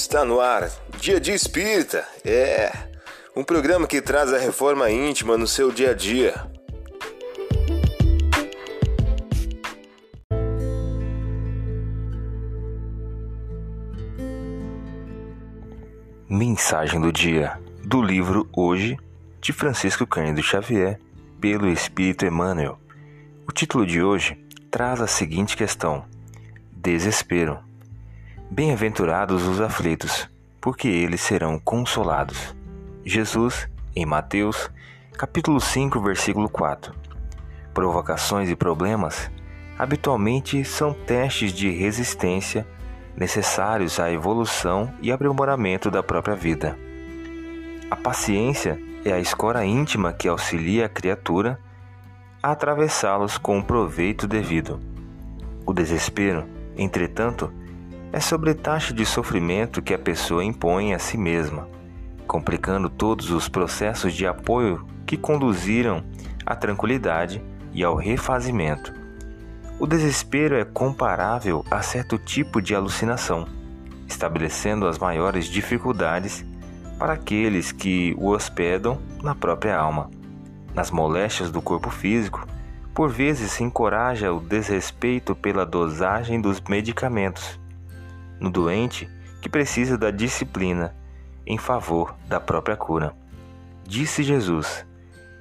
[0.00, 0.70] Está no ar,
[1.00, 2.06] Dia de Espírita.
[2.24, 2.70] É
[3.34, 6.34] um programa que traz a reforma íntima no seu dia a dia.
[16.28, 18.96] Mensagem do dia do livro Hoje
[19.40, 21.00] de Francisco Cândido Xavier,
[21.40, 22.78] pelo Espírito Emmanuel.
[23.48, 24.38] O título de hoje
[24.70, 26.04] traz a seguinte questão:
[26.70, 27.67] Desespero.
[28.50, 30.26] Bem-aventurados os aflitos,
[30.58, 32.56] porque eles serão consolados.
[33.04, 34.70] Jesus, em Mateus,
[35.18, 36.94] capítulo 5, versículo 4.
[37.74, 39.30] Provocações e problemas
[39.78, 42.66] habitualmente são testes de resistência
[43.14, 46.74] necessários à evolução e aprimoramento da própria vida.
[47.90, 51.60] A paciência é a escora íntima que auxilia a criatura
[52.42, 54.80] a atravessá-los com o proveito devido.
[55.66, 57.52] O desespero, entretanto,
[58.10, 61.68] é sobretaxa de sofrimento que a pessoa impõe a si mesma,
[62.26, 66.02] complicando todos os processos de apoio que conduziram
[66.44, 67.42] à tranquilidade
[67.72, 68.94] e ao refazimento.
[69.78, 73.46] O desespero é comparável a certo tipo de alucinação,
[74.06, 76.44] estabelecendo as maiores dificuldades
[76.98, 80.10] para aqueles que o hospedam na própria alma.
[80.74, 82.46] Nas moléstias do corpo físico,
[82.94, 87.60] por vezes se encoraja o desrespeito pela dosagem dos medicamentos
[88.40, 89.08] no doente
[89.40, 90.94] que precisa da disciplina
[91.46, 93.14] em favor da própria cura.
[93.84, 94.86] Disse Jesus: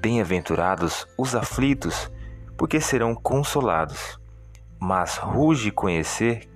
[0.00, 2.10] Bem-aventurados os aflitos,
[2.56, 4.20] porque serão consolados.
[4.78, 6.48] Mas ruge conhecer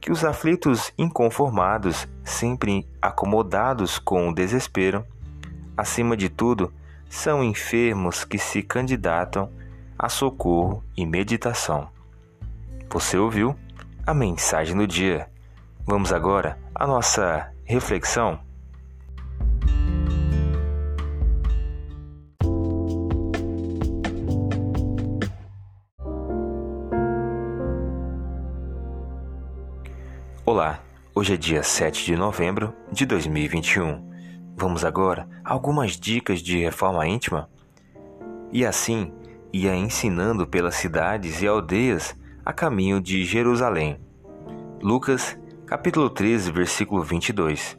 [0.00, 5.06] que os aflitos inconformados, sempre acomodados com o desespero,
[5.76, 6.72] acima de tudo,
[7.08, 9.50] são enfermos que se candidatam
[9.98, 11.88] a socorro e meditação.
[12.90, 13.56] Você ouviu
[14.04, 15.31] a mensagem do dia.
[15.84, 18.38] Vamos agora à nossa reflexão.
[30.46, 30.78] Olá,
[31.12, 34.08] hoje é dia 7 de novembro de 2021.
[34.56, 37.50] Vamos agora a algumas dicas de reforma íntima?
[38.52, 39.12] E assim
[39.52, 43.98] ia ensinando pelas cidades e aldeias a caminho de Jerusalém.
[44.80, 45.36] Lucas
[45.66, 47.78] capítulo 13, versículo 22.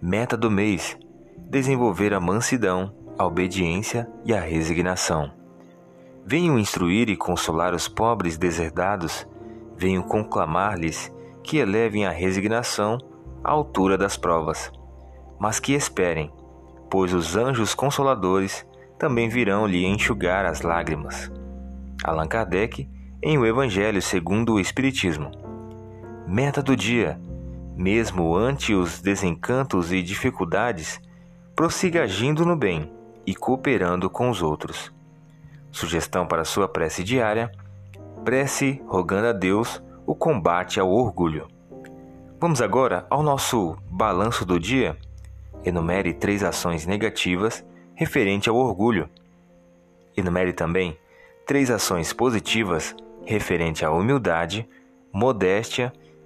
[0.00, 0.96] Meta do mês:
[1.50, 5.30] desenvolver a mansidão, a obediência e a resignação.
[6.24, 9.26] Venho instruir e consolar os pobres deserdados,
[9.76, 12.98] venho conclamar-lhes que elevem a resignação
[13.44, 14.72] à altura das provas,
[15.38, 16.32] mas que esperem,
[16.90, 18.66] pois os anjos consoladores
[18.98, 21.30] também virão lhe enxugar as lágrimas.
[22.04, 22.88] Allan Kardec,
[23.22, 25.45] em O Evangelho segundo o Espiritismo.
[26.26, 27.20] Meta do dia:
[27.76, 31.00] mesmo ante os desencantos e dificuldades,
[31.54, 32.90] prossiga agindo no bem
[33.24, 34.92] e cooperando com os outros.
[35.70, 37.52] Sugestão para sua prece diária:
[38.24, 41.46] prece rogando a Deus o combate ao orgulho.
[42.40, 44.96] Vamos agora ao nosso balanço do dia.
[45.64, 47.64] Enumere três ações negativas
[47.94, 49.08] referente ao orgulho.
[50.16, 50.98] Enumere também
[51.46, 54.68] três ações positivas referente à humildade,
[55.12, 56.05] modéstia e